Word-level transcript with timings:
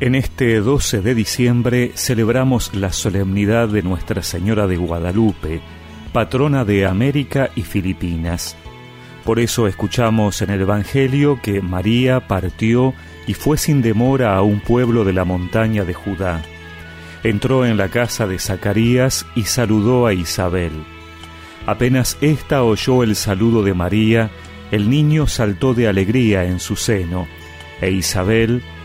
En 0.00 0.14
este 0.14 0.60
12 0.60 1.02
de 1.02 1.14
diciembre 1.14 1.92
celebramos 1.94 2.74
la 2.74 2.90
solemnidad 2.90 3.68
de 3.68 3.82
Nuestra 3.82 4.22
Señora 4.22 4.66
de 4.66 4.78
Guadalupe, 4.78 5.60
patrona 6.14 6.64
de 6.64 6.86
América 6.86 7.50
y 7.54 7.60
Filipinas. 7.60 8.56
Por 9.26 9.38
eso 9.38 9.66
escuchamos 9.66 10.40
en 10.40 10.48
el 10.48 10.62
Evangelio 10.62 11.38
que 11.42 11.60
María 11.60 12.26
partió 12.26 12.94
y 13.26 13.34
fue 13.34 13.58
sin 13.58 13.82
demora 13.82 14.36
a 14.36 14.40
un 14.40 14.60
pueblo 14.60 15.04
de 15.04 15.12
la 15.12 15.26
montaña 15.26 15.84
de 15.84 15.92
Judá. 15.92 16.40
Entró 17.22 17.66
en 17.66 17.76
la 17.76 17.88
casa 17.88 18.26
de 18.26 18.38
Zacarías 18.38 19.26
y 19.34 19.42
saludó 19.42 20.06
a 20.06 20.14
Isabel. 20.14 20.72
Apenas 21.66 22.16
ésta 22.22 22.62
oyó 22.62 23.02
el 23.02 23.16
saludo 23.16 23.62
de 23.62 23.74
María, 23.74 24.30
el 24.70 24.88
niño 24.88 25.26
saltó 25.26 25.74
de 25.74 25.88
alegría 25.88 26.44
en 26.46 26.58
su 26.58 26.76
seno, 26.76 27.28
e 27.82 27.90
Isabel, 27.90 28.62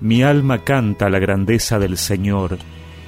Mi 0.00 0.22
alma 0.22 0.64
canta 0.64 1.10
la 1.10 1.18
grandeza 1.18 1.78
del 1.78 1.98
Señor, 1.98 2.58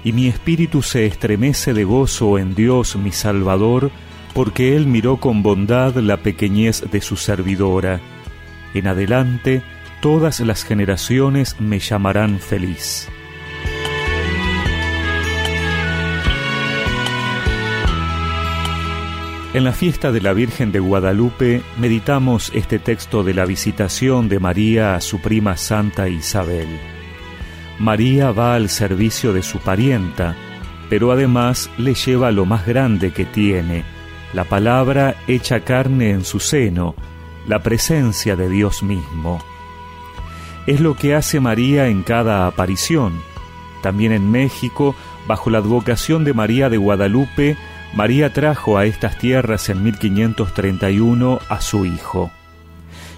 y 0.05 0.13
mi 0.13 0.27
espíritu 0.29 0.83
se 0.83 1.07
estremece 1.07 1.73
de 1.73 1.85
gozo 1.85 2.39
en 2.39 2.55
Dios 2.55 2.97
mi 2.97 3.13
Salvador, 3.13 3.91
porque 4.35 4.77
Él 4.77 4.87
miró 4.87 5.19
con 5.19 5.43
bondad 5.43 5.95
la 5.97 6.19
pequeñez 6.19 6.85
de 6.91 7.01
su 7.01 7.17
servidora. 7.17 8.01
En 8.75 8.87
adelante, 8.87 9.63
todas 10.01 10.41
las 10.41 10.65
generaciones 10.65 11.61
me 11.61 11.79
llamarán 11.79 12.39
feliz. 12.39 13.09
En 19.55 19.65
la 19.65 19.73
fiesta 19.73 20.13
de 20.13 20.23
la 20.23 20.33
Virgen 20.33 20.73
de 20.73 20.79
Guadalupe 20.79 21.61
meditamos 21.77 22.51
este 22.55 22.79
texto 22.79 23.23
de 23.23 23.35
la 23.35 23.45
visitación 23.45 24.31
de 24.31 24.41
María 24.41 24.95
a 24.95 25.01
su 25.03 25.21
prima 25.21 25.59
Santa 25.59 26.09
Isabel. 26.09 26.69
María 27.79 28.33
va 28.33 28.55
al 28.55 28.71
servicio 28.71 29.35
de 29.35 29.43
su 29.43 29.59
parienta, 29.59 30.37
pero 30.89 31.13
además 31.13 31.69
le 31.77 31.93
lleva 31.93 32.31
lo 32.31 32.47
más 32.47 32.67
grande 32.67 33.13
que 33.13 33.27
tiene, 33.27 33.85
la 34.33 34.45
palabra 34.45 35.17
hecha 35.29 35.61
carne 35.61 36.13
en 36.13 36.25
su 36.25 36.41
seno, 36.41 36.95
la 37.47 37.63
presencia 37.63 38.37
de 38.37 38.49
Dios 38.49 38.83
mismo. 38.83 39.45
Es 40.67 40.81
lo 40.81 40.97
que 40.97 41.15
hace 41.15 41.41
María 41.41 41.89
en 41.89 42.05
cada 42.05 42.47
aparición. 42.47 43.21
También 43.83 44.13
en 44.13 44.31
México, 44.31 44.95
bajo 45.27 45.51
la 45.51 45.59
advocación 45.59 46.25
de 46.25 46.33
María 46.33 46.71
de 46.71 46.79
Guadalupe, 46.79 47.59
María 47.95 48.33
trajo 48.33 48.79
a 48.79 48.87
estas 48.87 49.19
tierras 49.19 49.69
en 49.69 49.83
1531 49.83 51.41
a 51.49 51.61
su 51.61 51.85
Hijo. 51.85 52.31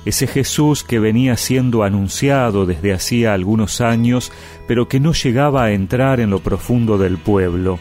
Ese 0.05 0.27
Jesús 0.27 0.83
que 0.83 0.99
venía 0.99 1.37
siendo 1.37 1.85
anunciado 1.85 2.67
desde 2.67 2.93
hacía 2.93 3.35
algunos 3.35 3.81
años, 3.81 4.33
pero 4.67 4.89
que 4.89 4.99
no 4.99 5.13
llegaba 5.13 5.65
a 5.65 5.73
entrar 5.73 6.19
en 6.19 6.31
lo 6.31 6.41
profundo 6.41 6.99
del 6.99 7.19
pueblo. 7.19 7.79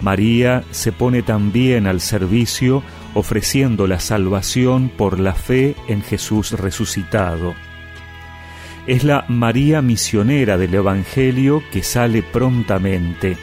María 0.00 0.64
se 0.70 0.90
pone 0.90 1.22
también 1.22 1.86
al 1.86 2.00
servicio, 2.00 2.82
ofreciendo 3.12 3.86
la 3.86 4.00
salvación 4.00 4.88
por 4.88 5.20
la 5.20 5.34
fe 5.34 5.76
en 5.86 6.02
Jesús 6.02 6.52
resucitado. 6.52 7.54
Es 8.86 9.04
la 9.04 9.26
María 9.28 9.82
misionera 9.82 10.56
del 10.56 10.74
Evangelio 10.74 11.62
que 11.70 11.82
sale 11.82 12.22
prontamente 12.22 13.36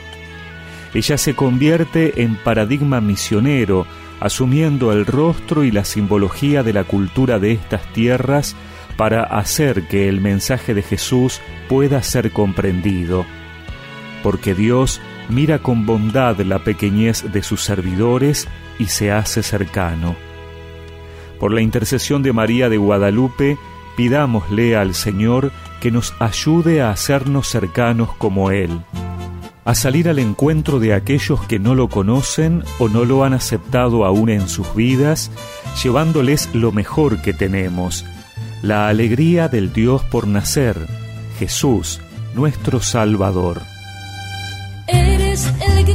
ella 0.94 1.18
se 1.18 1.36
convierte 1.36 2.24
en 2.24 2.36
paradigma 2.36 3.02
misionero, 3.02 3.86
asumiendo 4.20 4.92
el 4.92 5.06
rostro 5.06 5.64
y 5.64 5.72
la 5.72 5.86
simbología 5.86 6.64
de 6.64 6.74
la 6.74 6.84
cultura 6.84 7.40
de 7.40 7.52
estas 7.52 7.92
tierras 7.94 8.56
para 8.96 9.24
hacer 9.24 9.88
que 9.88 10.10
el 10.10 10.22
mensaje 10.22 10.74
de 10.74 10.82
Jesús 10.82 11.40
pueda 11.70 12.02
ser 12.02 12.32
comprendido. 12.32 13.26
Porque 14.24 14.56
Dios 14.56 15.02
mira 15.30 15.60
con 15.60 15.86
bondad 15.86 16.40
la 16.40 16.64
pequeñez 16.64 17.32
de 17.32 17.44
sus 17.44 17.62
servidores 17.62 18.48
y 18.80 18.86
se 18.86 19.12
hace 19.12 19.44
cercano. 19.44 20.16
Por 21.40 21.54
la 21.54 21.62
intercesión 21.62 22.24
de 22.24 22.34
María 22.34 22.70
de 22.70 22.78
Guadalupe, 22.78 23.58
pidámosle 23.96 24.76
al 24.76 24.96
Señor 24.96 25.52
que 25.80 25.92
nos 25.92 26.16
ayude 26.20 26.82
a 26.82 26.90
hacernos 26.90 27.48
cercanos 27.48 28.16
como 28.16 28.50
Él 28.50 28.82
a 29.68 29.76
salir 29.76 30.08
al 30.08 30.18
encuentro 30.18 30.80
de 30.80 30.94
aquellos 30.94 31.46
que 31.46 31.60
no 31.60 31.76
lo 31.76 31.90
conocen 31.90 32.64
o 32.80 32.88
no 32.88 33.04
lo 33.04 33.26
han 33.26 33.34
aceptado 33.34 34.06
aún 34.06 34.30
en 34.30 34.48
sus 34.48 34.74
vidas, 34.74 35.30
llevándoles 35.84 36.56
lo 36.56 36.72
mejor 36.72 37.22
que 37.22 37.34
tenemos, 37.34 38.06
la 38.62 38.88
alegría 38.88 39.50
del 39.50 39.74
Dios 39.74 40.04
por 40.06 40.26
nacer, 40.26 40.78
Jesús, 41.38 42.00
nuestro 42.34 42.80
Salvador. 42.80 43.62
Eres 44.88 45.52
el 45.60 45.86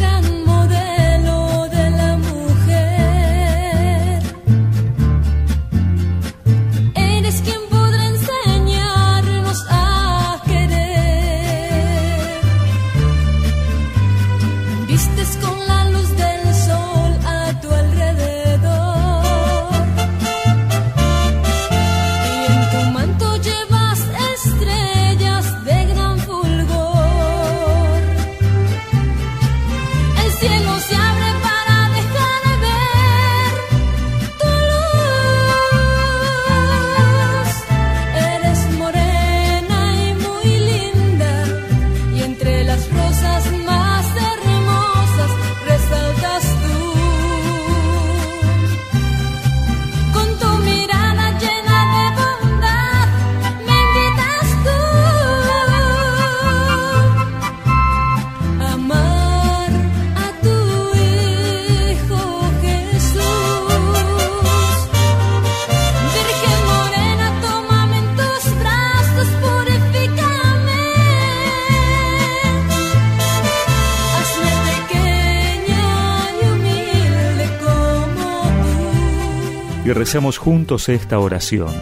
y 79.84 79.92
recemos 79.92 80.38
juntos 80.38 80.88
esta 80.88 81.18
oración. 81.18 81.72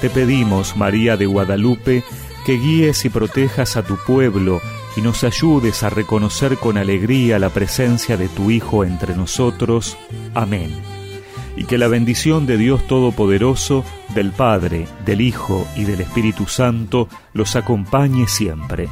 Te 0.00 0.10
pedimos, 0.10 0.76
María 0.76 1.16
de 1.16 1.26
Guadalupe, 1.26 2.04
que 2.46 2.52
guíes 2.54 3.04
y 3.04 3.10
protejas 3.10 3.76
a 3.76 3.82
tu 3.82 3.96
pueblo 3.96 4.60
y 4.96 5.02
nos 5.02 5.24
ayudes 5.24 5.82
a 5.82 5.90
reconocer 5.90 6.56
con 6.56 6.78
alegría 6.78 7.38
la 7.38 7.50
presencia 7.50 8.16
de 8.16 8.28
tu 8.28 8.50
Hijo 8.50 8.84
entre 8.84 9.14
nosotros. 9.14 9.96
Amén. 10.34 10.70
Y 11.56 11.64
que 11.64 11.78
la 11.78 11.88
bendición 11.88 12.46
de 12.46 12.56
Dios 12.56 12.86
Todopoderoso, 12.86 13.84
del 14.14 14.30
Padre, 14.30 14.86
del 15.04 15.20
Hijo 15.20 15.66
y 15.76 15.84
del 15.84 16.00
Espíritu 16.00 16.46
Santo 16.46 17.08
los 17.32 17.56
acompañe 17.56 18.26
siempre. 18.26 18.88